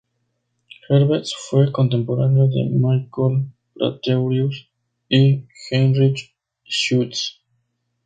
Herbst 0.87 1.35
fue 1.47 1.71
contemporáneo 1.71 2.47
de 2.47 2.63
Michael 2.71 3.51
Praetorius 3.75 4.67
y 5.07 5.47
Heinrich 5.69 6.35
Schütz. 6.63 7.39